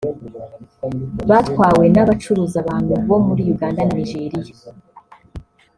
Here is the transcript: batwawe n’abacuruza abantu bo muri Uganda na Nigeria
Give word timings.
batwawe 1.29 1.85
n’abacuruza 1.95 2.57
abantu 2.63 2.93
bo 3.09 3.17
muri 3.25 3.41
Uganda 3.53 3.81
na 3.85 3.93
Nigeria 3.99 4.53